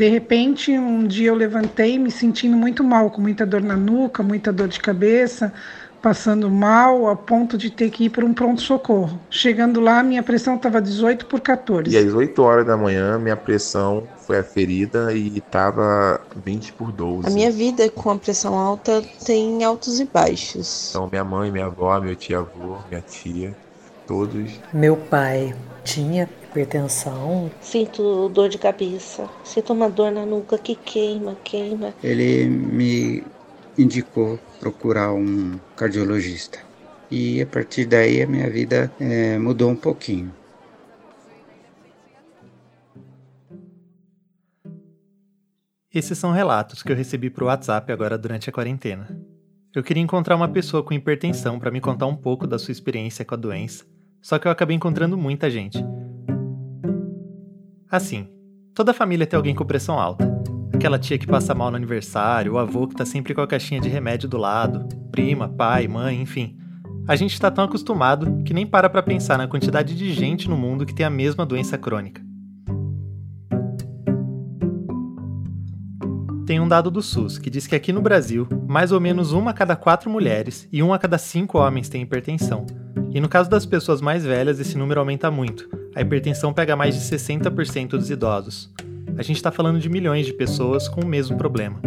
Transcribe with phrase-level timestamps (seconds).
[0.00, 4.22] De repente, um dia eu levantei me sentindo muito mal, com muita dor na nuca,
[4.22, 5.52] muita dor de cabeça,
[6.00, 9.20] passando mal a ponto de ter que ir para um pronto-socorro.
[9.28, 11.94] Chegando lá, minha pressão estava 18 por 14.
[11.94, 17.26] E às 8 horas da manhã, minha pressão foi aferida e estava 20 por 12.
[17.26, 20.88] A minha vida com a pressão alta tem altos e baixos.
[20.92, 23.54] Então, minha mãe, minha avó, meu tio-avô, minha tia,
[24.06, 24.50] todos.
[24.72, 27.50] Meu pai tinha hipertensão.
[27.60, 31.94] Sinto dor de cabeça, sinto uma dor na nuca que queima, queima.
[32.02, 33.22] Ele me
[33.78, 36.58] indicou procurar um cardiologista.
[37.10, 40.32] E a partir daí a minha vida é, mudou um pouquinho.
[45.92, 49.08] Esses são relatos que eu recebi por WhatsApp agora durante a quarentena.
[49.74, 53.24] Eu queria encontrar uma pessoa com hipertensão para me contar um pouco da sua experiência
[53.24, 53.84] com a doença,
[54.22, 55.78] só que eu acabei encontrando muita gente.
[57.90, 58.28] Assim,
[58.72, 60.30] toda família tem alguém com pressão alta.
[60.72, 63.80] Aquela tia que passa mal no aniversário, o avô que tá sempre com a caixinha
[63.80, 66.56] de remédio do lado, prima, pai, mãe, enfim.
[67.08, 70.56] A gente está tão acostumado que nem para pra pensar na quantidade de gente no
[70.56, 72.22] mundo que tem a mesma doença crônica.
[76.46, 79.50] Tem um dado do SUS que diz que aqui no Brasil, mais ou menos uma
[79.50, 82.66] a cada quatro mulheres e um a cada cinco homens tem hipertensão.
[83.12, 85.79] E no caso das pessoas mais velhas, esse número aumenta muito.
[85.94, 88.72] A hipertensão pega mais de 60% dos idosos
[89.20, 91.78] a gente está falando de milhões de pessoas com o mesmo problema.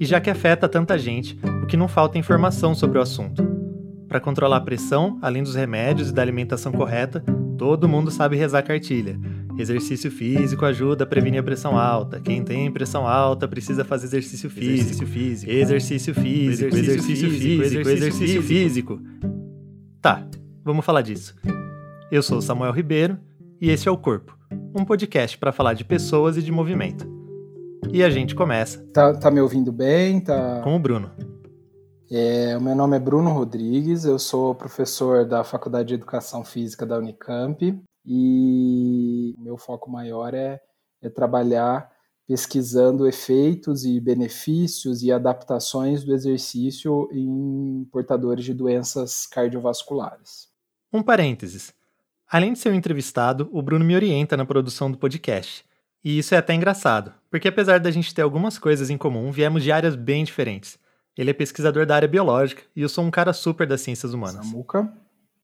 [0.00, 3.42] E já que afeta tanta gente, o que não falta é informação sobre o assunto.
[4.08, 7.24] Para controlar a pressão, além dos remédios e da alimentação correta,
[7.58, 9.18] todo mundo sabe rezar cartilha.
[9.58, 12.20] Exercício físico ajuda a prevenir a pressão alta.
[12.20, 14.72] Quem tem pressão alta precisa fazer exercício físico.
[14.74, 15.52] Exercício físico.
[15.52, 16.76] Exercício físico.
[16.76, 17.88] Exercício físico.
[17.88, 19.00] Exercício físico.
[20.00, 20.24] Tá,
[20.64, 21.34] vamos falar disso.
[22.14, 23.18] Eu sou Samuel Ribeiro
[23.60, 24.38] e esse é o Corpo
[24.72, 27.04] um podcast para falar de pessoas e de movimento.
[27.92, 28.86] E a gente começa.
[28.92, 30.20] Tá, tá me ouvindo bem?
[30.20, 30.60] Tá...
[30.62, 31.10] Com o Bruno.
[32.08, 36.86] É, o meu nome é Bruno Rodrigues, eu sou professor da Faculdade de Educação Física
[36.86, 40.60] da Unicamp e meu foco maior é,
[41.02, 41.90] é trabalhar
[42.28, 50.46] pesquisando efeitos e benefícios e adaptações do exercício em portadores de doenças cardiovasculares.
[50.92, 51.74] Um parênteses.
[52.30, 55.64] Além de ser um entrevistado, o Bruno me orienta na produção do podcast.
[56.04, 59.62] E isso é até engraçado, porque apesar da gente ter algumas coisas em comum, viemos
[59.62, 60.78] de áreas bem diferentes.
[61.16, 64.46] Ele é pesquisador da área biológica e eu sou um cara super das ciências humanas.
[64.46, 64.92] Samuca.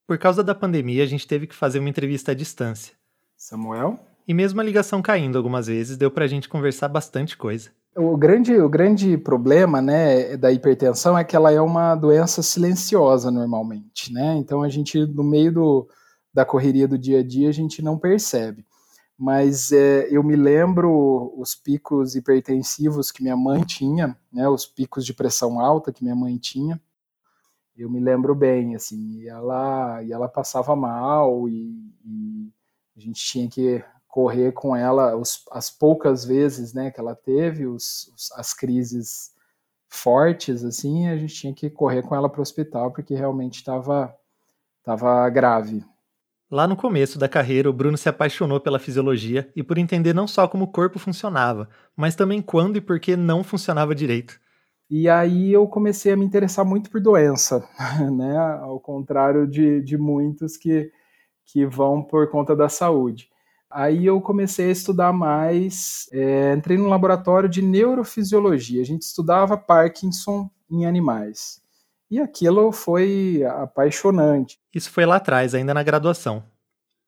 [0.06, 2.94] Por causa da pandemia, a gente teve que fazer uma entrevista à distância.
[3.36, 3.98] Samuel.
[4.26, 7.70] E mesmo a ligação caindo algumas vezes, deu pra gente conversar bastante coisa.
[7.96, 13.30] O grande, o grande problema né, da hipertensão é que ela é uma doença silenciosa
[13.30, 14.36] normalmente, né?
[14.36, 15.88] Então a gente, no meio do,
[16.32, 18.64] da correria do dia a dia a gente não percebe.
[19.18, 25.04] Mas é, eu me lembro os picos hipertensivos que minha mãe tinha, né, os picos
[25.04, 26.80] de pressão alta que minha mãe tinha.
[27.76, 32.50] Eu me lembro bem, assim, e ela, e ela passava mal e, e
[32.96, 37.66] a gente tinha que correr com ela os, as poucas vezes, né, que ela teve,
[37.66, 39.32] os, os, as crises
[39.88, 44.14] fortes, assim, a gente tinha que correr com ela para o hospital porque realmente estava
[44.82, 45.84] tava grave.
[46.50, 50.26] Lá no começo da carreira, o Bruno se apaixonou pela fisiologia e por entender não
[50.26, 54.40] só como o corpo funcionava, mas também quando e por que não funcionava direito.
[54.90, 57.64] E aí eu comecei a me interessar muito por doença,
[58.12, 58.36] né?
[58.36, 60.90] Ao contrário de, de muitos que,
[61.46, 63.28] que vão por conta da saúde.
[63.70, 68.82] Aí eu comecei a estudar mais, é, entrei no laboratório de neurofisiologia.
[68.82, 71.62] A gente estudava Parkinson em animais.
[72.10, 74.58] E aquilo foi apaixonante.
[74.74, 76.42] Isso foi lá atrás, ainda na graduação.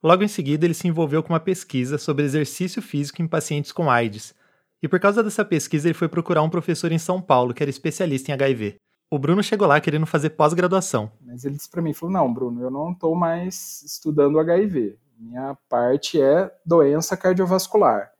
[0.02, 3.90] Logo em seguida, ele se envolveu com uma pesquisa sobre exercício físico em pacientes com
[3.90, 4.34] AIDS.
[4.82, 7.70] E por causa dessa pesquisa, ele foi procurar um professor em São Paulo que era
[7.70, 8.76] especialista em HIV.
[9.10, 11.12] O Bruno chegou lá querendo fazer pós-graduação.
[11.20, 14.96] Mas ele disse para mim, falou, não, Bruno, eu não estou mais estudando HIV.
[15.18, 18.10] Minha parte é doença cardiovascular.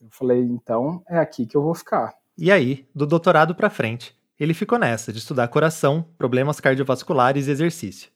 [0.00, 2.14] Eu falei, então é aqui que eu vou ficar.
[2.36, 7.50] E aí, do doutorado para frente, ele ficou nessa de estudar coração, problemas cardiovasculares e
[7.52, 8.10] exercício.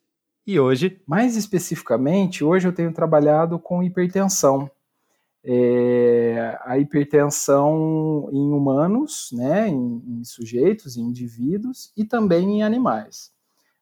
[0.45, 1.01] E hoje.
[1.07, 4.69] Mais especificamente, hoje eu tenho trabalhado com hipertensão.
[5.45, 13.31] É, a hipertensão em humanos, né, em, em sujeitos, em indivíduos e também em animais.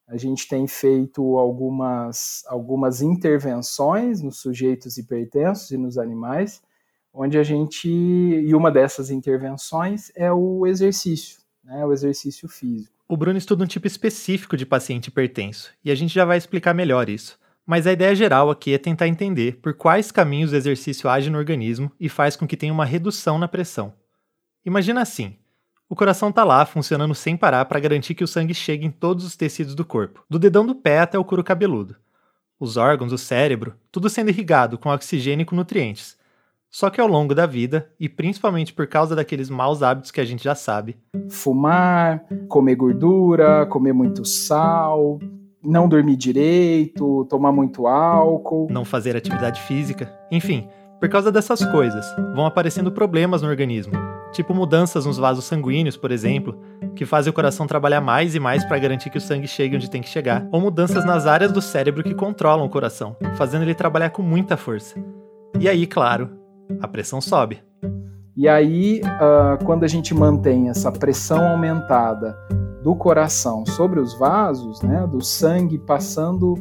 [0.06, 6.60] A gente tem feito algumas, algumas intervenções nos sujeitos hipertensos e nos animais,
[7.10, 7.88] onde a gente.
[7.88, 12.92] E uma dessas intervenções é o exercício né, o exercício físico.
[13.08, 16.74] O Bruno estuda um tipo específico de paciente hipertenso, e a gente já vai explicar
[16.74, 17.38] melhor isso.
[17.66, 21.38] Mas a ideia geral aqui é tentar entender por quais caminhos o exercício age no
[21.38, 23.94] organismo e faz com que tenha uma redução na pressão.
[24.64, 25.36] Imagina assim:
[25.88, 29.24] o coração está lá funcionando sem parar para garantir que o sangue chegue em todos
[29.24, 31.96] os tecidos do corpo, do dedão do pé até o couro cabeludo.
[32.58, 36.16] Os órgãos, o cérebro, tudo sendo irrigado com oxigênio e com nutrientes.
[36.74, 40.24] Só que ao longo da vida, e principalmente por causa daqueles maus hábitos que a
[40.24, 40.96] gente já sabe,
[41.30, 45.20] fumar, comer gordura, comer muito sal,
[45.62, 50.66] não dormir direito, tomar muito álcool, não fazer atividade física, enfim,
[50.98, 52.04] por causa dessas coisas,
[52.34, 53.92] vão aparecendo problemas no organismo,
[54.32, 56.60] tipo mudanças nos vasos sanguíneos, por exemplo,
[56.96, 59.88] que fazem o coração trabalhar mais e mais para garantir que o sangue chegue onde
[59.88, 63.76] tem que chegar, ou mudanças nas áreas do cérebro que controlam o coração, fazendo ele
[63.76, 64.96] trabalhar com muita força.
[65.60, 66.42] E aí, claro,
[66.80, 67.62] a pressão sobe.
[68.36, 72.36] E aí, uh, quando a gente mantém essa pressão aumentada
[72.82, 76.54] do coração sobre os vasos, né, do sangue passando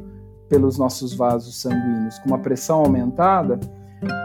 [0.47, 3.59] pelos nossos vasos sanguíneos com uma pressão aumentada,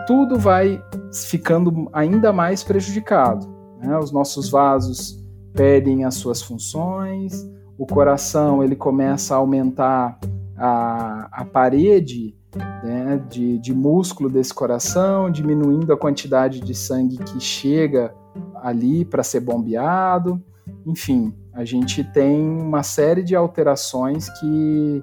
[0.07, 0.83] tudo vai
[1.27, 3.49] ficando ainda mais prejudicado.
[3.81, 3.97] Né?
[3.99, 7.49] Os nossos vasos perdem as suas funções,
[7.79, 10.19] o coração ele começa a aumentar
[10.57, 17.41] a, a parede né, de, de músculo desse coração, diminuindo a quantidade de sangue que
[17.41, 18.15] chega
[18.63, 20.43] ali para ser bombeado.
[20.87, 25.03] Enfim, a gente tem uma série de alterações que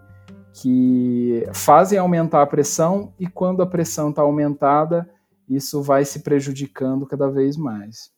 [0.62, 5.10] que fazem aumentar a pressão e quando a pressão está aumentada,
[5.50, 8.10] isso vai se prejudicando cada vez mais.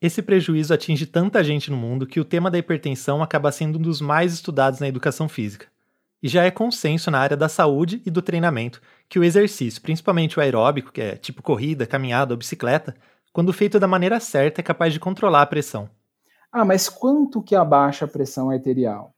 [0.00, 3.82] Esse prejuízo atinge tanta gente no mundo que o tema da hipertensão acaba sendo um
[3.82, 5.66] dos mais estudados na educação física.
[6.22, 10.38] E já é consenso na área da saúde e do treinamento que o exercício, principalmente
[10.38, 12.94] o aeróbico, que é tipo corrida, caminhada ou bicicleta,
[13.32, 15.88] quando feito da maneira certa é capaz de controlar a pressão.
[16.52, 19.14] Ah, mas quanto que abaixa a pressão arterial?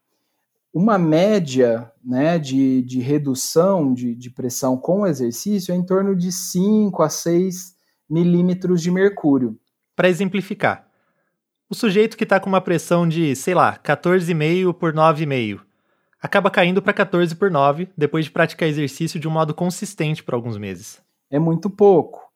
[0.73, 6.17] uma média né, de, de redução de, de pressão com o exercício é em torno
[6.17, 7.75] de 5 a 6
[8.09, 9.59] milímetros de mercúrio.
[9.95, 10.89] Para exemplificar,
[11.69, 15.61] o sujeito que está com uma pressão de, sei lá, 14,5 por 9,5
[16.23, 20.35] acaba caindo para 14 por 9 depois de praticar exercício de um modo consistente por
[20.35, 21.03] alguns meses.
[21.29, 22.31] É muito pouco.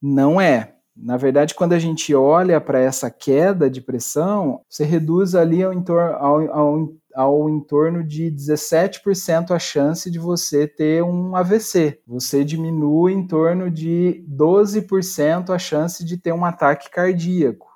[0.00, 0.74] Não é.
[0.96, 5.72] Na verdade, quando a gente olha para essa queda de pressão, você reduz ali ao,
[5.72, 12.00] ao, ao, ao em torno de 17% a chance de você ter um AVC.
[12.06, 17.66] Você diminui em torno de 12% a chance de ter um ataque cardíaco.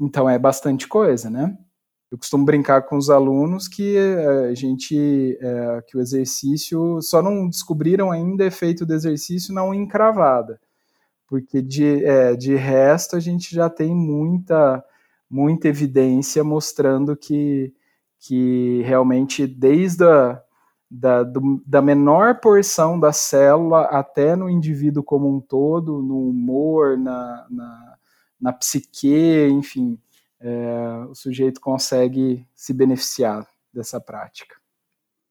[0.00, 1.54] Então é bastante coisa, né?
[2.12, 7.22] Eu costumo brincar com os alunos que eh, a gente é, que o exercício só
[7.22, 10.60] não descobriram ainda efeito do exercício na encravada.
[11.26, 14.84] Porque de, é, de resto a gente já tem muita,
[15.30, 17.72] muita evidência mostrando que,
[18.18, 20.38] que realmente desde a
[20.90, 26.98] da, do, da menor porção da célula até no indivíduo como um todo, no humor,
[26.98, 27.94] na, na,
[28.38, 29.98] na psique, enfim,
[30.42, 34.56] é, o sujeito consegue se beneficiar dessa prática.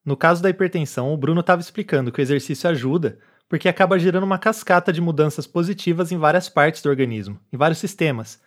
[0.03, 4.23] No caso da hipertensão, o Bruno estava explicando que o exercício ajuda, porque acaba gerando
[4.23, 8.41] uma cascata de mudanças positivas em várias partes do organismo, em vários sistemas.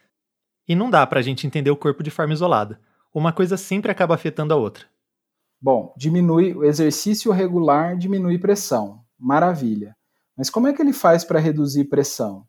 [0.67, 2.81] E não dá para a gente entender o corpo de forma isolada.
[3.13, 4.87] Uma coisa sempre acaba afetando a outra.
[5.61, 9.05] Bom, diminui o exercício regular, diminui pressão.
[9.19, 9.95] Maravilha.
[10.37, 12.47] Mas como é que ele faz para reduzir pressão?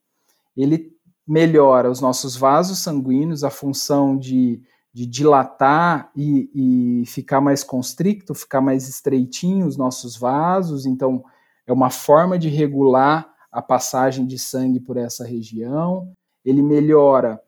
[0.57, 0.94] Ele
[1.27, 4.62] melhora os nossos vasos sanguíneos, a função de,
[4.94, 10.86] de dilatar e, e ficar mais constricto, ficar mais estreitinho os nossos vasos.
[10.86, 11.24] Então,
[11.65, 16.12] é uma forma de regular a passagem de sangue por essa região,
[16.44, 17.41] ele melhora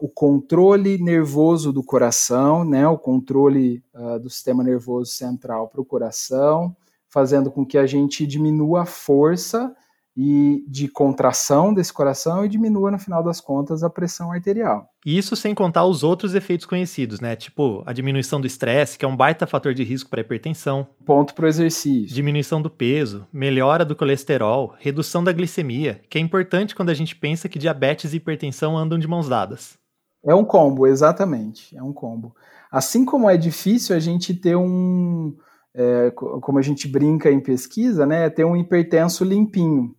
[0.00, 3.82] o controle nervoso do coração, né, o controle
[4.20, 6.76] do sistema nervoso central para o coração,
[7.08, 9.74] fazendo com que a gente diminua a força
[10.16, 14.88] e de contração desse coração e diminua, no final das contas, a pressão arterial.
[15.04, 17.36] Isso sem contar os outros efeitos conhecidos, né?
[17.36, 20.86] Tipo a diminuição do estresse, que é um baita fator de risco para hipertensão.
[21.04, 22.14] Ponto para o exercício.
[22.14, 27.14] Diminuição do peso, melhora do colesterol, redução da glicemia, que é importante quando a gente
[27.14, 29.78] pensa que diabetes e hipertensão andam de mãos dadas.
[30.24, 31.76] É um combo, exatamente.
[31.76, 32.34] É um combo.
[32.72, 35.36] Assim como é difícil a gente ter um.
[35.74, 38.30] É, como a gente brinca em pesquisa, né?
[38.30, 39.94] Ter um hipertenso limpinho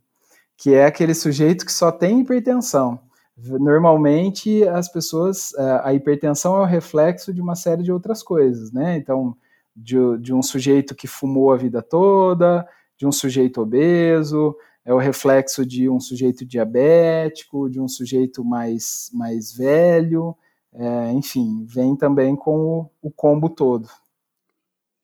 [0.58, 3.00] que é aquele sujeito que só tem hipertensão.
[3.36, 8.72] Normalmente, as pessoas, é, a hipertensão é o reflexo de uma série de outras coisas,
[8.72, 8.96] né?
[8.96, 9.36] Então,
[9.74, 14.98] de, de um sujeito que fumou a vida toda, de um sujeito obeso, é o
[14.98, 20.36] reflexo de um sujeito diabético, de um sujeito mais, mais velho,
[20.74, 23.88] é, enfim, vem também com o, o combo todo.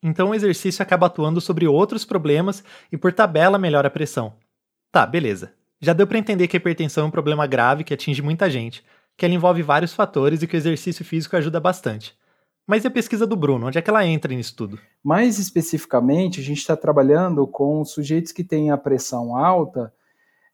[0.02, 4.34] Então o exercício acaba atuando sobre outros problemas e por tabela melhora a pressão.
[4.94, 5.52] Tá, beleza.
[5.80, 8.84] Já deu para entender que a hipertensão é um problema grave que atinge muita gente,
[9.16, 12.16] que ela envolve vários fatores e que o exercício físico ajuda bastante.
[12.64, 13.66] Mas e a pesquisa do Bruno?
[13.66, 14.78] Onde é que ela entra nisso tudo?
[15.02, 19.92] Mais especificamente, a gente está trabalhando com sujeitos que têm a pressão alta,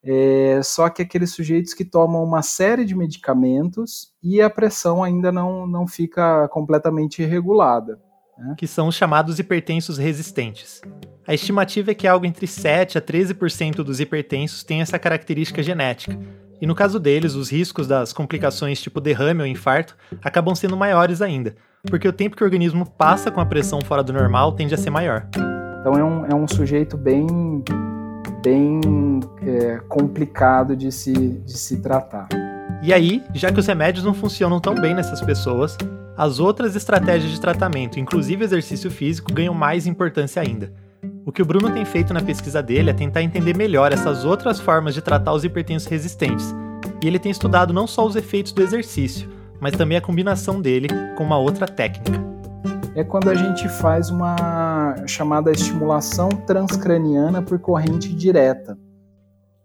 [0.03, 5.31] é, só que aqueles sujeitos que tomam uma série de medicamentos e a pressão ainda
[5.31, 8.01] não, não fica completamente regulada.
[8.57, 10.81] Que são os chamados hipertensos resistentes.
[11.27, 16.19] A estimativa é que algo entre 7 a 13% dos hipertensos tem essa característica genética,
[16.61, 21.23] e no caso deles, os riscos das complicações tipo derrame ou infarto acabam sendo maiores
[21.23, 21.57] ainda,
[21.89, 24.79] porque o tempo que o organismo passa com a pressão fora do normal tende a
[24.79, 25.27] ser maior.
[25.81, 27.27] Então é um, é um sujeito bem,
[28.43, 28.81] bem
[29.43, 32.29] é, complicado de se, de se tratar.
[32.83, 35.79] E aí, já que os remédios não funcionam tão bem nessas pessoas,
[36.21, 40.71] as outras estratégias de tratamento, inclusive exercício físico, ganham mais importância ainda.
[41.25, 44.61] O que o Bruno tem feito na pesquisa dele é tentar entender melhor essas outras
[44.61, 46.55] formas de tratar os hipertensos resistentes.
[47.03, 50.89] E ele tem estudado não só os efeitos do exercício, mas também a combinação dele
[51.17, 52.23] com uma outra técnica.
[52.95, 58.77] É quando a gente faz uma chamada estimulação transcraniana por corrente direta.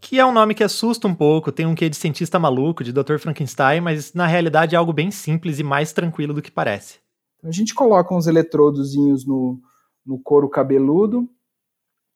[0.01, 2.93] Que é um nome que assusta um pouco, tem um quê de cientista maluco, de
[2.93, 3.17] Dr.
[3.17, 6.99] Frankenstein, mas na realidade é algo bem simples e mais tranquilo do que parece.
[7.43, 9.59] A gente coloca uns eletrodozinhos no,
[10.05, 11.29] no couro cabeludo,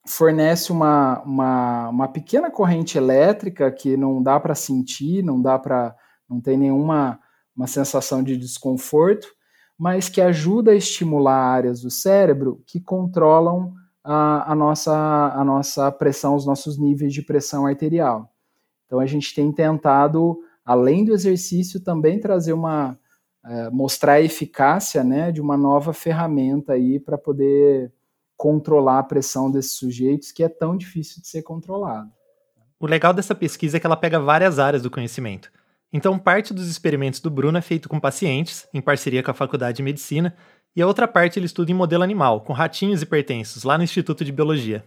[0.07, 5.95] fornece uma, uma, uma pequena corrente elétrica que não dá para sentir, não dá para.
[6.29, 7.19] não tem nenhuma
[7.55, 9.27] uma sensação de desconforto,
[9.77, 13.73] mas que ajuda a estimular áreas do cérebro que controlam
[14.11, 14.91] a, a, nossa,
[15.35, 18.33] a nossa pressão, os nossos níveis de pressão arterial.
[18.87, 22.97] Então a gente tem tentado, além do exercício, também trazer uma.
[23.45, 27.89] É, mostrar a eficácia né, de uma nova ferramenta aí para poder
[28.35, 32.11] controlar a pressão desses sujeitos que é tão difícil de ser controlado.
[32.77, 35.49] O legal dessa pesquisa é que ela pega várias áreas do conhecimento.
[35.91, 39.77] Então, parte dos experimentos do Bruno é feito com pacientes, em parceria com a Faculdade
[39.77, 40.35] de Medicina,
[40.75, 44.23] e a outra parte ele estuda em modelo animal, com ratinhos hipertensos, lá no Instituto
[44.23, 44.85] de Biologia.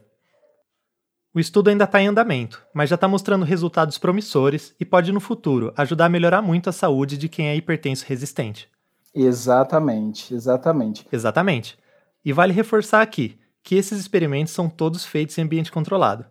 [1.34, 5.20] O estudo ainda está em andamento, mas já está mostrando resultados promissores e pode, no
[5.20, 8.68] futuro, ajudar a melhorar muito a saúde de quem é hipertenso resistente.
[9.14, 11.06] Exatamente, exatamente.
[11.10, 11.78] Exatamente.
[12.24, 16.26] E vale reforçar aqui: que esses experimentos são todos feitos em ambiente controlado.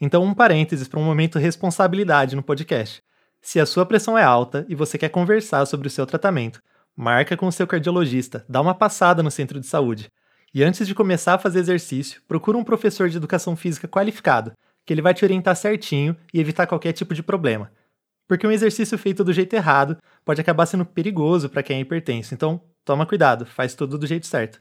[0.00, 3.02] Então, um parênteses para um momento responsabilidade no podcast.
[3.40, 6.62] Se a sua pressão é alta e você quer conversar sobre o seu tratamento,
[6.96, 10.10] marca com o seu cardiologista, dá uma passada no centro de saúde.
[10.54, 14.52] E antes de começar a fazer exercício, procura um professor de educação física qualificado,
[14.84, 17.72] que ele vai te orientar certinho e evitar qualquer tipo de problema.
[18.28, 22.34] Porque um exercício feito do jeito errado pode acabar sendo perigoso para quem é hipertenso,
[22.34, 24.60] então toma cuidado, faz tudo do jeito certo.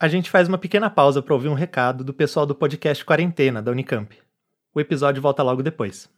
[0.00, 3.60] A gente faz uma pequena pausa para ouvir um recado do pessoal do podcast Quarentena,
[3.60, 4.16] da Unicamp.
[4.74, 6.08] O episódio volta logo depois.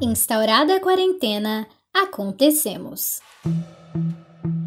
[0.00, 3.20] Instaurada a quarentena, acontecemos.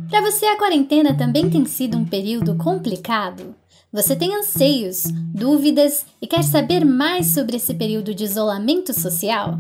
[0.09, 3.53] Para você, a quarentena também tem sido um período complicado?
[3.91, 5.03] Você tem anseios,
[5.33, 9.59] dúvidas e quer saber mais sobre esse período de isolamento social?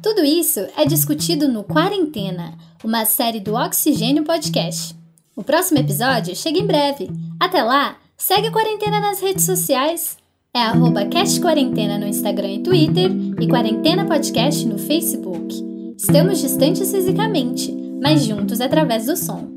[0.00, 4.94] Tudo isso é discutido no Quarentena, uma série do Oxigênio Podcast.
[5.34, 7.10] O próximo episódio chega em breve.
[7.40, 10.16] Até lá, segue a Quarentena nas redes sociais.
[10.56, 11.02] É arroba
[11.42, 15.54] Quarentena no Instagram e Twitter e Quarentena Podcast no Facebook.
[15.98, 17.70] Estamos distantes fisicamente,
[18.02, 19.50] mas juntos através do som.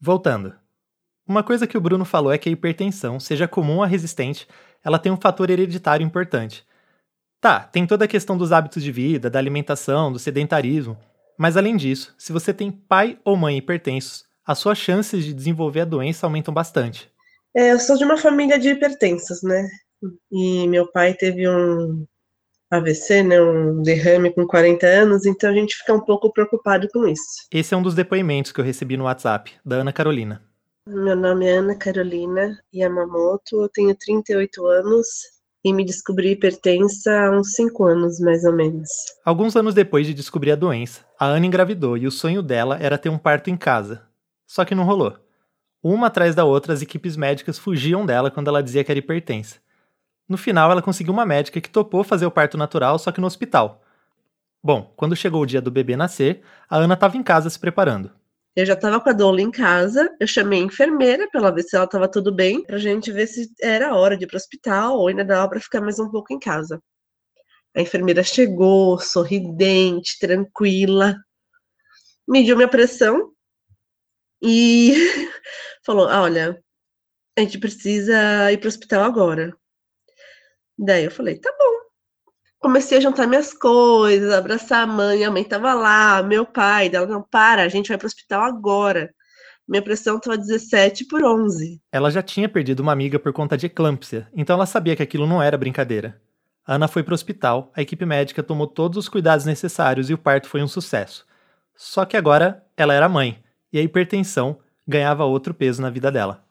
[0.00, 0.54] Voltando.
[1.28, 4.48] Uma coisa que o Bruno falou é que a hipertensão, seja comum ou resistente,
[4.82, 6.64] ela tem um fator hereditário importante.
[7.38, 10.96] Tá, tem toda a questão dos hábitos de vida, da alimentação, do sedentarismo,
[11.36, 15.82] mas além disso, se você tem pai ou mãe hipertensos, as suas chances de desenvolver
[15.82, 17.08] a doença aumentam bastante.
[17.54, 19.68] É, eu sou de uma família de hipertensos, né?
[20.32, 22.04] E meu pai teve um
[22.68, 27.06] AVC, né, um derrame com 40 anos, então a gente fica um pouco preocupado com
[27.06, 27.46] isso.
[27.52, 30.42] Esse é um dos depoimentos que eu recebi no WhatsApp, da Ana Carolina.
[30.84, 35.06] Meu nome é Ana Carolina Yamamoto, eu tenho 38 anos,
[35.64, 38.88] e me descobri hipertensa há uns 5 anos, mais ou menos.
[39.24, 42.98] Alguns anos depois de descobrir a doença, a Ana engravidou e o sonho dela era
[42.98, 44.09] ter um parto em casa.
[44.50, 45.16] Só que não rolou.
[45.80, 49.60] Uma atrás da outra, as equipes médicas fugiam dela quando ela dizia que era hipertensa.
[50.28, 53.28] No final, ela conseguiu uma médica que topou fazer o parto natural, só que no
[53.28, 53.80] hospital.
[54.60, 58.10] Bom, quando chegou o dia do bebê nascer, a Ana estava em casa se preparando.
[58.56, 61.62] Eu já estava com a doula em casa, eu chamei a enfermeira para ela ver
[61.62, 64.34] se ela estava tudo bem, para a gente ver se era hora de ir para
[64.34, 66.82] o hospital ou ainda dava para ficar mais um pouco em casa.
[67.72, 71.14] A enfermeira chegou, sorridente, tranquila.
[72.26, 73.30] mediu minha pressão
[74.42, 74.94] e
[75.84, 76.62] falou: olha,
[77.36, 79.56] a gente precisa ir para o hospital agora.
[80.78, 81.80] Daí eu falei: tá bom.
[82.58, 87.06] Comecei a juntar minhas coisas, abraçar a mãe, a mãe tava lá, meu pai, dela
[87.06, 89.14] não para, a gente vai para o hospital agora.
[89.66, 91.80] Minha pressão estava 17 por 11.
[91.90, 95.26] Ela já tinha perdido uma amiga por conta de eclâmpsia, então ela sabia que aquilo
[95.26, 96.20] não era brincadeira.
[96.66, 100.18] Ana foi para o hospital, a equipe médica tomou todos os cuidados necessários e o
[100.18, 101.26] parto foi um sucesso.
[101.74, 106.44] Só que agora ela era mãe, e a hipertensão ganhava outro peso na vida dela.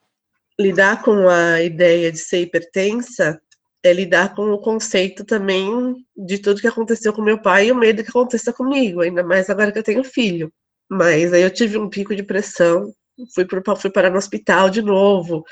[0.60, 3.42] Lidar com a ideia de ser hipertensa
[3.84, 7.76] é lidar com o conceito também de tudo que aconteceu com meu pai e o
[7.76, 10.52] medo que aconteça comigo, ainda mais agora que eu tenho filho.
[10.90, 12.92] Mas aí eu tive um pico de pressão
[13.34, 15.44] fui, pro, fui parar no hospital de novo,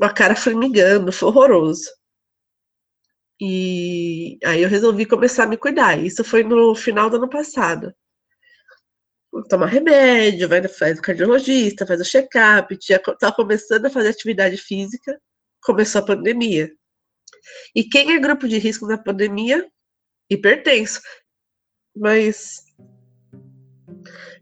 [0.00, 1.90] a cara formigando, foi horroroso.
[3.40, 5.98] E aí eu resolvi começar a me cuidar.
[5.98, 7.92] Isso foi no final do ano passado.
[9.42, 15.20] Toma remédio, vai faz o cardiologista, faz o check-up, estava começando a fazer atividade física,
[15.62, 16.70] começou a pandemia.
[17.74, 19.68] E quem é grupo de risco na pandemia?
[20.30, 21.00] Hipertenso.
[21.96, 22.62] Mas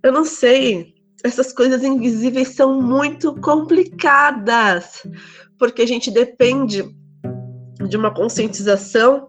[0.03, 0.95] eu não sei
[1.25, 5.07] essas coisas invisíveis são muito complicadas,
[5.59, 6.85] porque a gente depende
[7.89, 9.29] de uma conscientização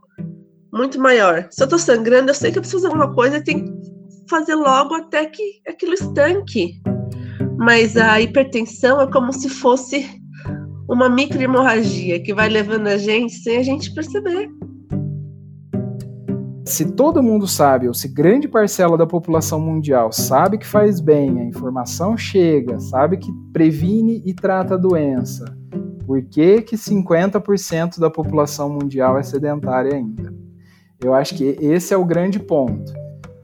[0.74, 1.48] muito maior.
[1.51, 3.65] Se eu tô sangrando, eu sei que eu preciso fazer alguma coisa e tem
[4.30, 6.82] fazer logo até que aquilo estanque.
[7.58, 10.10] Mas a hipertensão é como se fosse
[10.89, 14.50] uma microhemorragia que vai levando a gente sem a gente perceber
[16.65, 21.39] se todo mundo sabe, ou se grande parcela da população mundial sabe que faz bem,
[21.39, 25.46] a informação chega, sabe que previne e trata a doença,
[26.06, 30.34] por que, que 50% da população mundial é sedentária ainda?
[31.04, 32.93] Eu acho que esse é o grande ponto.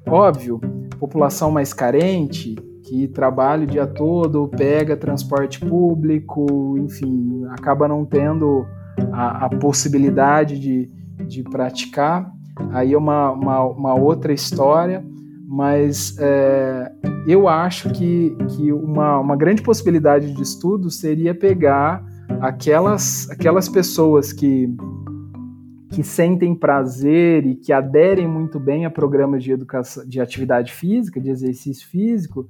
[0.10, 0.60] Óbvio,
[1.00, 8.66] população mais carente, que trabalha o dia todo, pega transporte público, enfim, acaba não tendo
[9.12, 10.90] a, a possibilidade de,
[11.28, 12.32] de praticar.
[12.72, 15.06] Aí é uma, uma, uma outra história,
[15.48, 16.92] mas é,
[17.28, 22.04] eu acho que, que uma, uma grande possibilidade de estudo seria pegar
[22.42, 24.76] aquelas, aquelas pessoas que,
[25.92, 31.20] que sentem prazer e que aderem muito bem a programas de educação, de atividade física,
[31.20, 32.48] de exercício físico,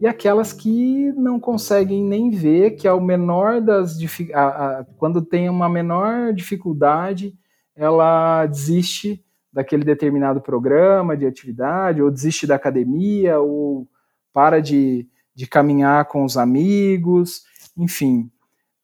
[0.00, 3.96] e aquelas que não conseguem nem ver que ao menor das
[4.34, 4.40] a,
[4.80, 7.34] a, quando tem uma menor dificuldade,
[7.76, 13.88] ela desiste daquele determinado programa de atividade, ou desiste da academia, ou
[14.32, 17.42] para de, de caminhar com os amigos,
[17.76, 18.30] enfim.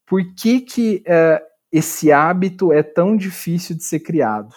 [0.07, 1.43] Por que, que é,
[1.77, 4.55] esse hábito é tão difícil de ser criado?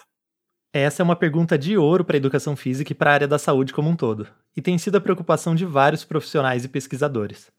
[0.72, 3.38] Essa é uma pergunta de ouro para a educação física e para a área da
[3.38, 7.52] saúde como um todo, e tem sido a preocupação de vários profissionais e pesquisadores.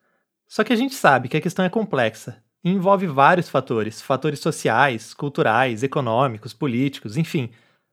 [0.49, 4.40] Só que a gente sabe que a questão é complexa e envolve vários fatores, fatores
[4.40, 7.51] sociais, culturais, econômicos, políticos, enfim,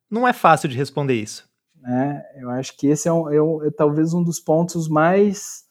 [0.10, 1.50] não é fácil de responder isso.
[1.86, 5.64] É, eu acho que esse é, um, é, um, é talvez um dos pontos mais,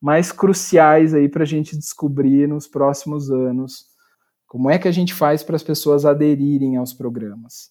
[0.00, 3.94] mais cruciais aí para a gente descobrir nos próximos anos.
[4.46, 7.70] Como é que a gente faz para as pessoas aderirem aos programas?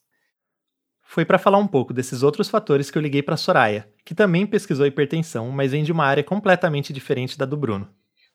[1.07, 4.45] Foi para falar um pouco desses outros fatores que eu liguei para Soraya, que também
[4.45, 7.87] pesquisou hipertensão, mas vem de uma área completamente diferente da do Bruno.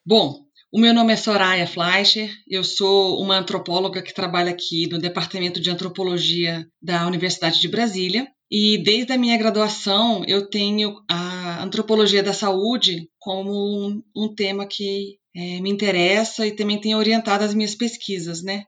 [0.03, 4.97] Bom, o meu nome é Soraya Fleischer, eu sou uma antropóloga que trabalha aqui no
[4.97, 8.27] Departamento de Antropologia da Universidade de Brasília.
[8.49, 14.65] E desde a minha graduação eu tenho a antropologia da saúde como um, um tema
[14.65, 18.65] que é, me interessa e também tem orientado as minhas pesquisas, né?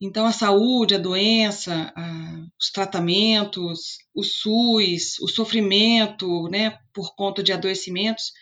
[0.00, 7.42] Então, a saúde, a doença, a, os tratamentos, o SUS, o sofrimento, né, por conta
[7.42, 8.32] de adoecimentos,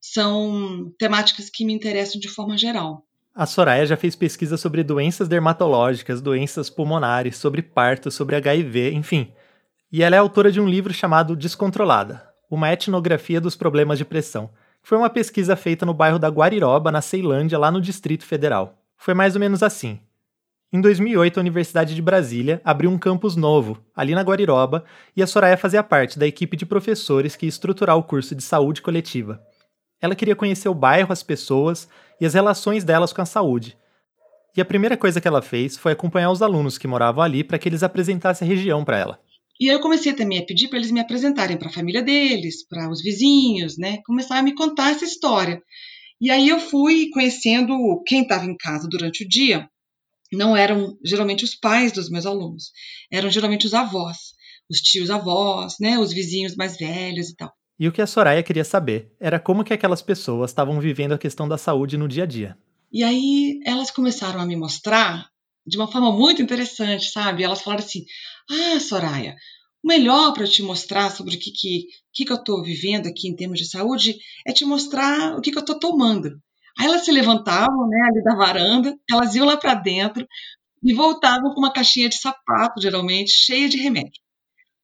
[0.00, 3.04] são temáticas que me interessam de forma geral.
[3.34, 9.32] A Soraya já fez pesquisa sobre doenças dermatológicas, doenças pulmonares, sobre parto, sobre HIV, enfim.
[9.92, 14.50] E ela é autora de um livro chamado Descontrolada Uma Etnografia dos Problemas de Pressão,
[14.88, 18.78] foi uma pesquisa feita no bairro da Guariroba, na Ceilândia, lá no Distrito Federal.
[18.96, 20.00] Foi mais ou menos assim.
[20.72, 24.82] Em 2008, a Universidade de Brasília abriu um campus novo, ali na Guariroba,
[25.14, 28.42] e a Soraya fazia parte da equipe de professores que ia estruturar o curso de
[28.42, 29.42] saúde coletiva.
[30.00, 31.86] Ela queria conhecer o bairro, as pessoas
[32.18, 33.76] e as relações delas com a saúde.
[34.56, 37.58] E a primeira coisa que ela fez foi acompanhar os alunos que moravam ali para
[37.58, 39.20] que eles apresentassem a região para ela.
[39.60, 42.66] E aí eu comecei também a pedir para eles me apresentarem para a família deles,
[42.66, 43.98] para os vizinhos, né?
[44.06, 45.60] Começar a me contar essa história.
[46.20, 49.68] E aí eu fui conhecendo quem estava em casa durante o dia.
[50.32, 52.70] Não eram geralmente os pais dos meus alunos,
[53.10, 54.16] eram geralmente os avós,
[54.70, 55.98] os tios avós, né?
[55.98, 57.52] Os vizinhos mais velhos e tal.
[57.78, 61.18] E o que a Soraya queria saber era como que aquelas pessoas estavam vivendo a
[61.18, 62.58] questão da saúde no dia a dia.
[62.92, 65.28] E aí elas começaram a me mostrar
[65.68, 67.44] de uma forma muito interessante, sabe?
[67.44, 68.04] Elas falaram assim:
[68.50, 69.36] Ah, Soraya,
[69.82, 73.28] o melhor para te mostrar sobre o que, que, que, que eu estou vivendo aqui
[73.28, 76.40] em termos de saúde é te mostrar o que, que eu estou tomando.
[76.78, 80.26] Aí elas se levantavam né, ali da varanda, elas iam lá para dentro
[80.82, 84.20] e voltavam com uma caixinha de sapato, geralmente, cheia de remédio.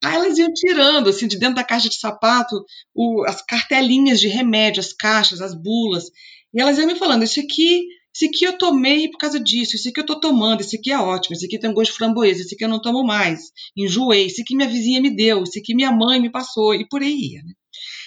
[0.03, 2.62] Aí elas iam tirando, assim, de dentro da caixa de sapato,
[2.94, 6.11] o, as cartelinhas de remédio, as caixas, as bulas.
[6.53, 9.88] E elas iam me falando: Isso aqui esse aqui eu tomei por causa disso, esse
[9.88, 12.42] aqui eu tô tomando, esse aqui é ótimo, esse aqui tem um gosto de framboesa,
[12.42, 15.74] esse aqui eu não tomo mais, enjoei, esse aqui minha vizinha me deu, esse aqui
[15.74, 17.42] minha mãe me passou, e por aí ia.
[17.42, 17.53] Né?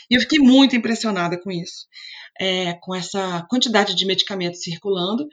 [0.09, 1.87] E eu fiquei muito impressionada com isso,
[2.39, 5.27] é, com essa quantidade de medicamentos circulando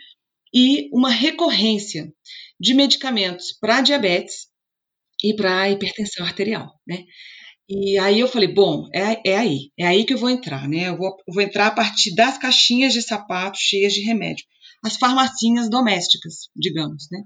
[0.53, 2.13] e uma recorrência
[2.59, 4.49] de medicamentos para diabetes
[5.23, 7.05] e para hipertensão arterial, né?
[7.67, 10.89] E aí eu falei, bom, é, é aí, é aí que eu vou entrar, né?
[10.89, 14.45] Eu vou, eu vou entrar a partir das caixinhas de sapato cheias de remédio
[14.85, 17.23] as farmacinhas domésticas, digamos, né?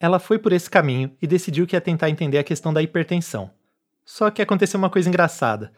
[0.00, 3.50] Ela foi por esse caminho e decidiu que ia tentar entender a questão da hipertensão.
[4.04, 5.72] Só que aconteceu uma coisa engraçada.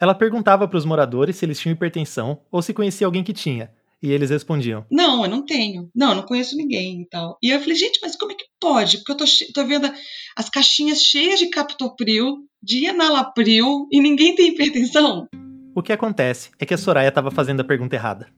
[0.00, 3.70] Ela perguntava para os moradores se eles tinham hipertensão ou se conhecia alguém que tinha,
[4.02, 5.90] e eles respondiam: Não, eu não tenho.
[5.94, 7.38] Não, eu não conheço ninguém e tal.
[7.42, 8.98] E eu falei: Gente, mas como é que pode?
[8.98, 9.90] Porque eu tô, tô vendo
[10.36, 15.26] as caixinhas cheias de captopril, de enalapril e ninguém tem hipertensão.
[15.74, 18.28] O que acontece é que a Soraya estava fazendo a pergunta errada.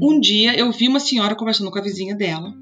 [0.00, 2.54] Um dia eu vi uma senhora conversando com a vizinha dela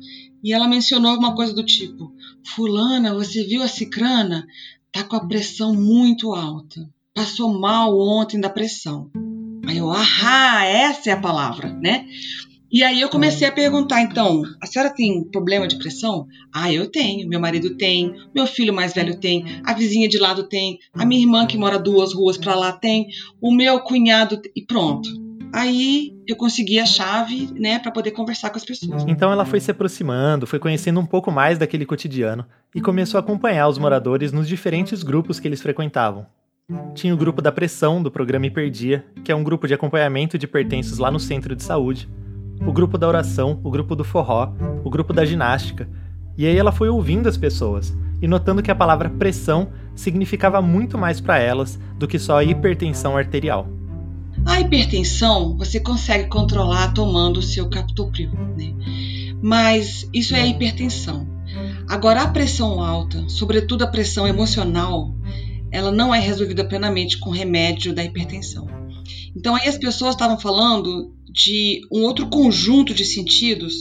[0.42, 2.12] e ela mencionou alguma coisa do tipo:
[2.54, 4.46] Fulana, você viu a cicrana?
[4.92, 6.88] Tá com a pressão muito alta.
[7.12, 9.10] Passou mal ontem da pressão.
[9.66, 12.06] Aí eu, ahá, essa é a palavra, né?
[12.70, 16.26] E aí eu comecei a perguntar, então, a senhora tem problema de pressão?
[16.52, 20.48] Ah, eu tenho, meu marido tem, meu filho mais velho tem, a vizinha de lado
[20.48, 23.06] tem, a minha irmã que mora duas ruas para lá tem,
[23.40, 25.08] o meu cunhado e pronto.
[25.54, 29.04] Aí eu consegui a chave, né, para poder conversar com as pessoas.
[29.06, 33.20] Então ela foi se aproximando, foi conhecendo um pouco mais daquele cotidiano e começou a
[33.20, 36.26] acompanhar os moradores nos diferentes grupos que eles frequentavam.
[36.92, 40.48] Tinha o grupo da pressão do programa Hiperdia, que é um grupo de acompanhamento de
[40.48, 42.08] pertences lá no centro de saúde,
[42.66, 45.88] o grupo da oração, o grupo do forró, o grupo da ginástica.
[46.36, 50.98] E aí ela foi ouvindo as pessoas e notando que a palavra pressão significava muito
[50.98, 53.68] mais para elas do que só hipertensão arterial.
[54.46, 58.74] A hipertensão você consegue controlar tomando o seu captopril, né?
[59.42, 61.26] Mas isso é a hipertensão.
[61.88, 65.14] Agora a pressão alta, sobretudo a pressão emocional,
[65.70, 68.66] ela não é resolvida plenamente com remédio da hipertensão.
[69.36, 73.74] Então aí as pessoas estavam falando de um outro conjunto de sentidos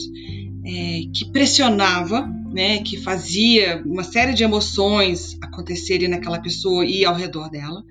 [0.64, 7.14] é, que pressionava, né, que fazia uma série de emoções acontecerem naquela pessoa e ao
[7.14, 7.84] redor dela,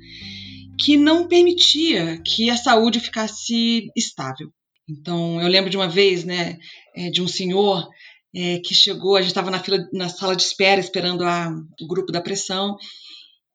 [0.79, 4.51] que não permitia que a saúde ficasse estável.
[4.89, 6.57] Então, eu lembro de uma vez, né,
[6.95, 7.87] é, de um senhor
[8.35, 11.49] é, que chegou, a gente estava na fila, na sala de espera esperando a,
[11.81, 12.75] o grupo da pressão,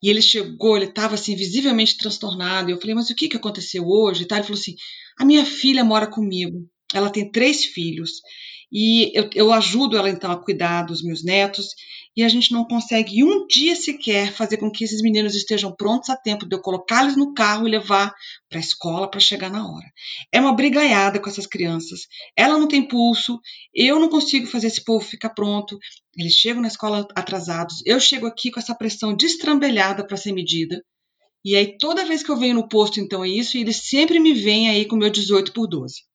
[0.03, 2.71] e ele chegou, ele estava assim visivelmente transtornado.
[2.71, 4.23] E eu falei, mas o que, que aconteceu hoje?
[4.23, 4.77] Ele falou assim:
[5.19, 8.21] a minha filha mora comigo, ela tem três filhos
[8.71, 11.69] e eu, eu ajudo ela então a cuidar dos meus netos
[12.19, 16.11] e a gente não consegue um dia sequer fazer com que esses meninos estejam prontos
[16.11, 18.13] a tempo de eu colocá-los no carro e levar
[18.49, 19.87] para a escola para chegar na hora.
[20.33, 22.09] É uma brigaiada com essas crianças.
[22.37, 23.39] Ela não tem pulso,
[23.73, 25.79] eu não consigo fazer esse povo ficar pronto.
[26.17, 30.83] Eles chegam na escola atrasados, eu chego aqui com essa pressão destrambelhada para ser medida.
[31.45, 34.19] E aí, toda vez que eu venho no posto, então é isso, e eles sempre
[34.19, 36.08] me vêm aí com meu 18 por 12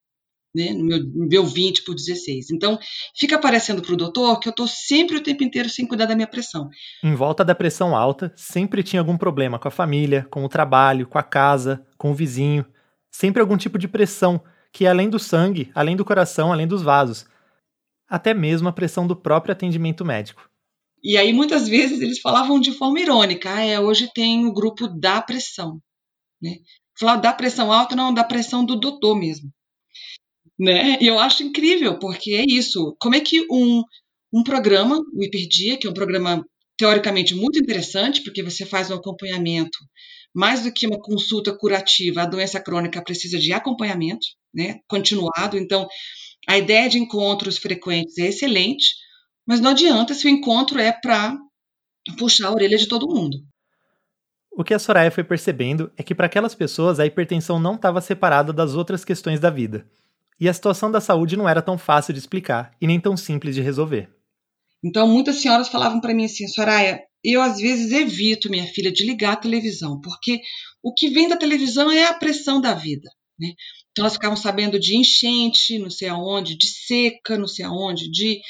[0.53, 2.51] né, no meu, meu 20 por 16.
[2.51, 2.77] Então,
[3.15, 6.15] fica parecendo para o doutor que eu estou sempre o tempo inteiro sem cuidar da
[6.15, 6.69] minha pressão.
[7.03, 11.07] Em volta da pressão alta, sempre tinha algum problema com a família, com o trabalho,
[11.07, 12.65] com a casa, com o vizinho.
[13.11, 16.83] Sempre algum tipo de pressão, que é além do sangue, além do coração, além dos
[16.83, 17.25] vasos.
[18.07, 20.47] Até mesmo a pressão do próprio atendimento médico.
[21.03, 24.87] E aí, muitas vezes, eles falavam de forma irônica: ah, é, hoje tem o grupo
[24.87, 25.79] da pressão.
[26.41, 26.57] Né?
[26.97, 29.51] Falar da pressão alta, não, da pressão do doutor mesmo
[30.59, 30.97] né?
[31.01, 32.95] E eu acho incrível, porque é isso.
[32.99, 33.83] Como é que um,
[34.33, 36.43] um programa, o Hiperdia, que é um programa
[36.77, 39.77] teoricamente muito interessante, porque você faz um acompanhamento,
[40.33, 44.79] mais do que uma consulta curativa, a doença crônica precisa de acompanhamento, né?
[44.87, 45.57] Continuado.
[45.57, 45.87] Então,
[46.47, 48.95] a ideia de encontros frequentes é excelente,
[49.45, 51.37] mas não adianta se o encontro é para
[52.17, 53.37] puxar a orelha de todo mundo.
[54.51, 58.01] O que a Soraya foi percebendo é que para aquelas pessoas a hipertensão não estava
[58.01, 59.87] separada das outras questões da vida.
[60.43, 63.55] E a situação da saúde não era tão fácil de explicar e nem tão simples
[63.55, 64.09] de resolver.
[64.83, 69.05] Então, muitas senhoras falavam para mim assim, Soraya, eu às vezes evito minha filha de
[69.05, 70.41] ligar a televisão, porque
[70.83, 73.53] o que vem da televisão é a pressão da vida, né?
[73.91, 78.41] Então elas ficavam sabendo de enchente, não sei aonde, de seca, não sei aonde, de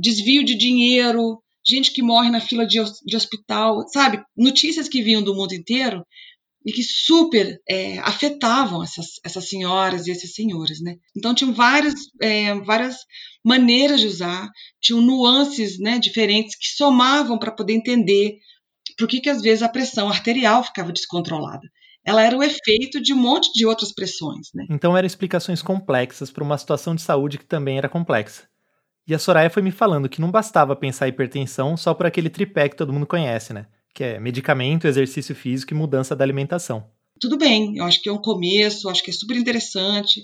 [0.00, 4.22] desvio de dinheiro, gente que morre na fila de, de hospital, sabe?
[4.36, 6.06] Notícias que vinham do mundo inteiro
[6.64, 10.96] e que super é, afetavam essas, essas senhoras e esses senhores, né?
[11.16, 12.96] Então tinham várias, é, várias
[13.44, 14.48] maneiras de usar,
[14.80, 18.38] tinham nuances né, diferentes que somavam para poder entender
[18.98, 21.66] por que, que às vezes a pressão arterial ficava descontrolada.
[22.04, 24.48] Ela era o efeito de um monte de outras pressões.
[24.54, 24.66] Né?
[24.70, 28.44] Então eram explicações complexas para uma situação de saúde que também era complexa.
[29.06, 32.68] E a Soraya foi me falando que não bastava pensar hipertensão só por aquele tripé
[32.68, 33.66] que todo mundo conhece, né?
[33.94, 36.90] Que é medicamento, exercício físico e mudança da alimentação.
[37.20, 40.22] Tudo bem, eu acho que é um começo, acho que é super interessante,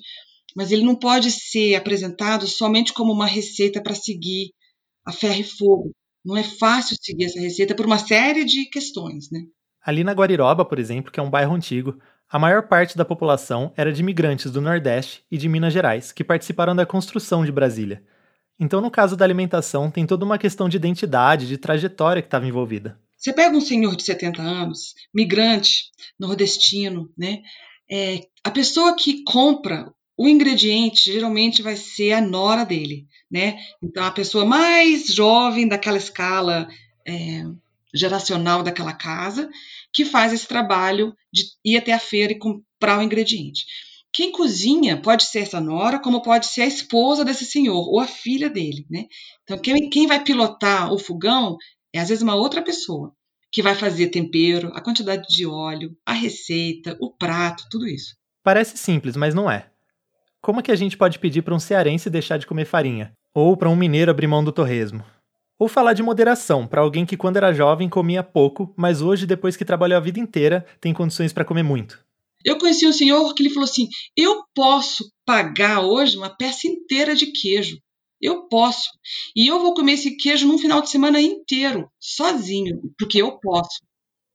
[0.56, 4.50] mas ele não pode ser apresentado somente como uma receita para seguir
[5.06, 5.92] a ferro e fogo.
[6.24, 9.40] Não é fácil seguir essa receita por uma série de questões, né?
[9.80, 11.98] Ali na Guariroba, por exemplo, que é um bairro antigo,
[12.30, 16.22] a maior parte da população era de imigrantes do Nordeste e de Minas Gerais, que
[16.22, 18.02] participaram da construção de Brasília.
[18.60, 22.46] Então, no caso da alimentação, tem toda uma questão de identidade, de trajetória que estava
[22.46, 22.98] envolvida.
[23.18, 27.42] Você pega um senhor de 70 anos, migrante, nordestino, né?
[27.90, 33.58] É, a pessoa que compra o ingrediente geralmente vai ser a nora dele, né?
[33.82, 36.68] Então, a pessoa mais jovem daquela escala
[37.06, 37.44] é,
[37.92, 39.50] geracional daquela casa
[39.92, 43.64] que faz esse trabalho de ir até a feira e comprar o ingrediente.
[44.12, 48.06] Quem cozinha pode ser essa nora, como pode ser a esposa desse senhor ou a
[48.06, 49.06] filha dele, né?
[49.42, 51.56] Então, quem, quem vai pilotar o fogão
[51.94, 53.12] é às vezes uma outra pessoa
[53.50, 58.14] que vai fazer tempero, a quantidade de óleo, a receita, o prato, tudo isso.
[58.42, 59.70] Parece simples, mas não é.
[60.40, 63.12] Como é que a gente pode pedir para um cearense deixar de comer farinha?
[63.34, 65.04] Ou para um mineiro abrir mão do torresmo?
[65.58, 69.56] Ou falar de moderação para alguém que quando era jovem comia pouco, mas hoje, depois
[69.56, 71.98] que trabalhou a vida inteira, tem condições para comer muito?
[72.44, 77.16] Eu conheci um senhor que ele falou assim: eu posso pagar hoje uma peça inteira
[77.16, 77.78] de queijo.
[78.20, 78.90] Eu posso.
[79.34, 83.80] E eu vou comer esse queijo num final de semana inteiro, sozinho, porque eu posso.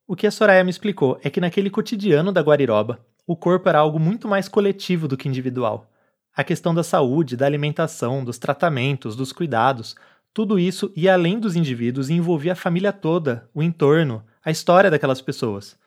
[0.08, 3.80] O que a Soraya me explicou é que naquele cotidiano da Guariroba, o corpo era
[3.80, 5.90] algo muito mais coletivo do que individual.
[6.36, 9.96] A questão da saúde, da alimentação, dos tratamentos, dos cuidados,
[10.34, 14.90] tudo isso ia além dos indivíduos e envolvia a família toda, o entorno, a história
[14.90, 15.78] daquelas pessoas.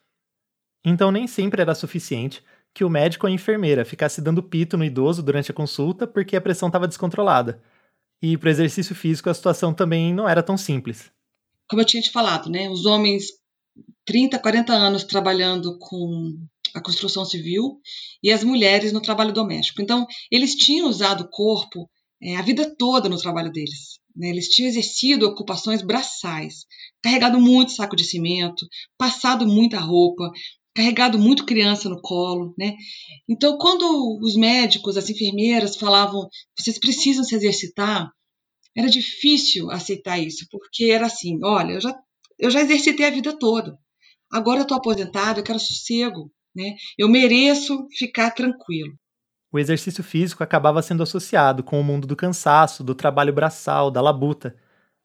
[0.84, 4.84] Então nem sempre era suficiente que o médico ou a enfermeira ficasse dando pito no
[4.84, 7.60] idoso durante a consulta porque a pressão estava descontrolada.
[8.22, 11.10] E para exercício físico a situação também não era tão simples.
[11.68, 13.26] Como eu tinha te falado, né, os homens
[14.04, 16.36] 30, 40 anos trabalhando com
[16.74, 17.80] a construção civil
[18.22, 19.82] e as mulheres no trabalho doméstico.
[19.82, 21.88] Então, eles tinham usado o corpo
[22.22, 23.98] é, a vida toda no trabalho deles.
[24.14, 24.30] Né?
[24.30, 26.64] Eles tinham exercido ocupações braçais,
[27.02, 30.30] carregado muito saco de cimento, passado muita roupa,
[30.76, 32.74] carregado muito criança no colo, né?
[33.26, 38.10] Então, quando os médicos, as enfermeiras falavam, vocês precisam se exercitar,
[38.76, 41.98] era difícil aceitar isso, porque era assim, olha, eu já,
[42.38, 43.78] eu já exercitei a vida toda,
[44.30, 46.74] agora eu estou aposentado, eu quero sossego, né?
[46.98, 48.92] Eu mereço ficar tranquilo.
[49.50, 54.02] O exercício físico acabava sendo associado com o mundo do cansaço, do trabalho braçal, da
[54.02, 54.54] labuta,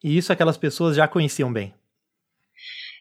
[0.04, 1.74] e isso aquelas pessoas já conheciam bem.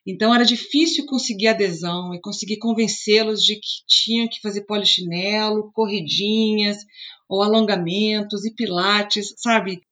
[0.07, 6.79] Então era difícil conseguir adesão e conseguir convencê-los de que tinham que fazer polichinelo, corridinhas,
[7.29, 9.83] ou alongamentos e pilates, sabe?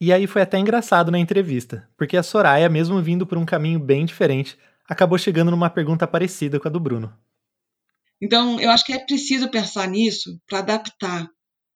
[0.00, 3.80] E aí foi até engraçado na entrevista, porque a Soraya, mesmo vindo por um caminho
[3.80, 4.56] bem diferente,
[4.88, 7.12] acabou chegando numa pergunta parecida com a do Bruno.
[8.20, 11.28] Então, eu acho que é preciso pensar nisso para adaptar,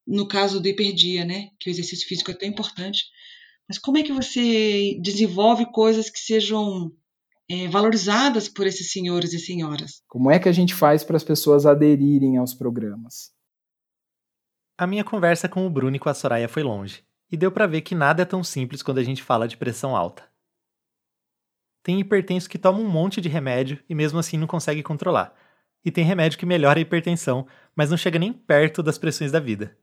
[0.07, 1.49] no caso do hiperdia, né?
[1.59, 3.05] Que o exercício físico é tão importante.
[3.69, 6.91] Mas como é que você desenvolve coisas que sejam
[7.51, 10.03] é, valorizadas por esses senhores e senhoras.
[10.09, 13.33] Como é que a gente faz para as pessoas aderirem aos programas?
[14.79, 17.67] A minha conversa com o Bruno e com a Soraya foi longe, e deu para
[17.67, 20.25] ver que nada é tão simples quando a gente fala de pressão alta.
[21.83, 25.35] Tem hipertenso que toma um monte de remédio e mesmo assim não consegue controlar.
[25.85, 29.41] E tem remédio que melhora a hipertensão, mas não chega nem perto das pressões da
[29.41, 29.77] vida.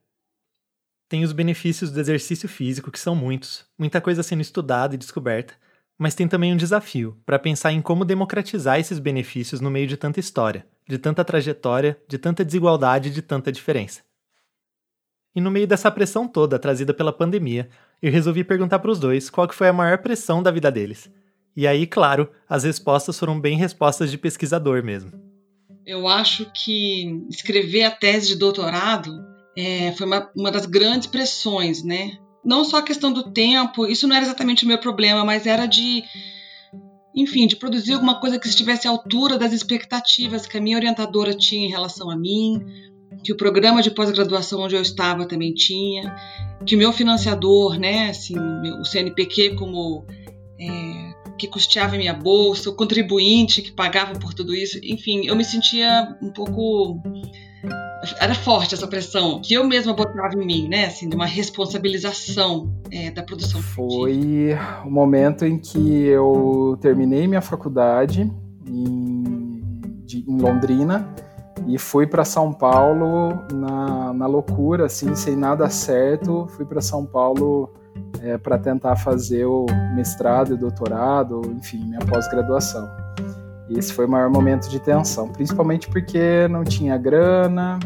[1.08, 5.58] Tem os benefícios do exercício físico, que são muitos, muita coisa sendo estudada e descoberta,
[6.00, 9.98] mas tem também um desafio para pensar em como democratizar esses benefícios no meio de
[9.98, 14.00] tanta história, de tanta trajetória, de tanta desigualdade e de tanta diferença.
[15.36, 17.68] E no meio dessa pressão toda trazida pela pandemia,
[18.00, 21.10] eu resolvi perguntar para os dois qual que foi a maior pressão da vida deles.
[21.54, 25.12] E aí, claro, as respostas foram bem respostas de pesquisador mesmo.
[25.84, 29.12] Eu acho que escrever a tese de doutorado
[29.54, 32.18] é, foi uma, uma das grandes pressões, né?
[32.44, 35.66] Não só a questão do tempo, isso não era exatamente o meu problema, mas era
[35.66, 36.02] de
[37.14, 41.34] enfim, de produzir alguma coisa que estivesse à altura das expectativas que a minha orientadora
[41.34, 42.64] tinha em relação a mim,
[43.24, 46.14] que o programa de pós-graduação onde eu estava também tinha,
[46.64, 50.04] que o meu financiador, né, assim, o CNPq como
[50.58, 55.44] é, que custeava minha bolsa, o contribuinte que pagava por tudo isso, enfim, eu me
[55.44, 57.02] sentia um pouco
[58.18, 60.86] era forte essa pressão que eu mesma botava em mim, né?
[60.86, 63.60] Assim, de uma responsabilização é, da produção.
[63.60, 68.30] Foi o momento em que eu terminei minha faculdade
[68.66, 69.62] em,
[70.04, 71.08] de, em Londrina
[71.66, 76.46] e fui para São Paulo na, na loucura, assim, sem nada certo.
[76.56, 77.70] Fui para São Paulo
[78.22, 82.88] é, para tentar fazer o mestrado e doutorado, enfim, minha pós-graduação.
[83.70, 87.78] Esse foi o maior momento de tensão, principalmente porque não tinha grana,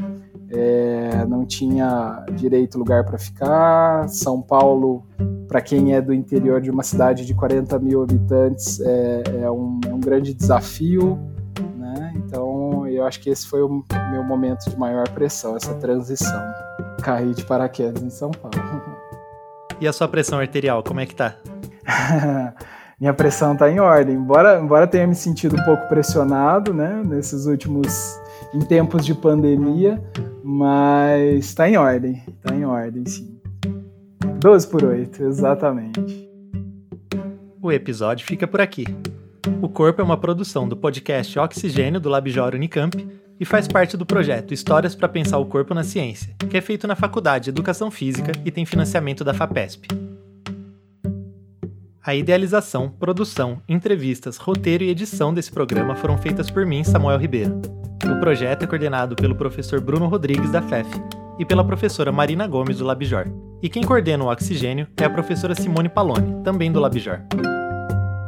[0.51, 4.09] é, não tinha direito lugar para ficar.
[4.09, 5.05] São Paulo,
[5.47, 9.81] para quem é do interior de uma cidade de 40 mil habitantes, é, é, um,
[9.87, 11.19] é um, grande desafio.
[11.77, 12.13] Né?
[12.17, 16.43] Então, eu acho que esse foi o meu momento de maior pressão, essa transição.
[17.03, 18.57] Caí de paraquedas em São Paulo.
[19.81, 21.37] E a sua pressão arterial, como é que tá?
[23.05, 24.17] minha pressão está em ordem.
[24.17, 28.19] Embora, embora tenha me sentido um pouco pressionado, né, nesses últimos,
[28.55, 30.03] em tempos de pandemia,
[30.43, 33.39] mas está em ordem, está em ordem, sim.
[34.41, 36.31] 12 por 8, exatamente.
[37.61, 38.87] O episódio fica por aqui.
[39.61, 43.07] O Corpo é uma produção do podcast Oxigênio do Labjor Unicamp
[43.39, 46.87] e faz parte do projeto Histórias para Pensar o Corpo na Ciência, que é feito
[46.87, 50.14] na Faculdade de Educação Física e tem financiamento da FAPESP.
[52.07, 57.63] A idealização, produção, entrevistas, roteiro e edição desse programa foram feitas por mim, Samuel Ribeiro.
[58.05, 60.87] O projeto é coordenado pelo professor Bruno Rodrigues, da FEF,
[61.39, 63.25] e pela professora Marina Gomes, do Labjor.
[63.63, 67.21] E quem coordena o Oxigênio é a professora Simone Paloni, também do Labjor.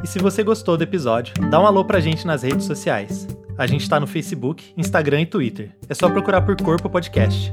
[0.02, 3.28] E se você gostou do episódio, dá um alô pra gente nas redes sociais.
[3.58, 5.76] A gente tá no Facebook, Instagram e Twitter.
[5.86, 7.52] É só procurar por Corpo Podcast.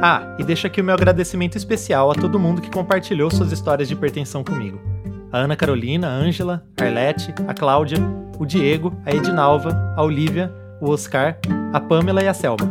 [0.00, 3.88] Ah, e deixa aqui o meu agradecimento especial a todo mundo que compartilhou suas histórias
[3.88, 4.94] de hipertensão comigo
[5.36, 7.98] a Ana Carolina, a Ângela, a Arlete, a Cláudia,
[8.40, 11.38] o Diego, a Edinalva, a Olivia, o Oscar,
[11.74, 12.64] a Pamela e a Selma.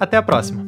[0.00, 0.64] Até a próxima!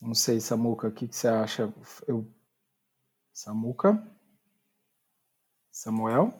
[0.00, 1.70] Não sei, Samuca, o que, que você acha?
[2.08, 2.26] Eu...
[3.30, 4.02] Samuca?
[5.70, 6.32] Samuel?